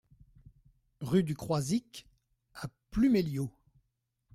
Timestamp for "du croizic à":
1.21-2.65